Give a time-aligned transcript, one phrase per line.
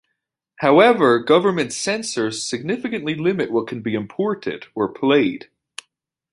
[0.61, 5.51] However, government censors significantly limit what can be imported, or played.